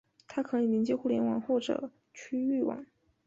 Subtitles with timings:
[0.27, 2.83] 它可以连接互联网或者局域网。